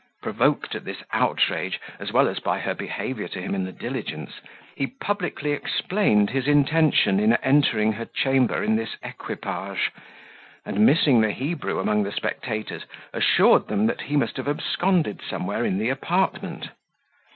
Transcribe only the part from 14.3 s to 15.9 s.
have absconded somewhere in the